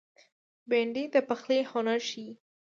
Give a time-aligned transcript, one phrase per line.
[0.69, 2.29] بېنډۍ د پخلي هنر ښيي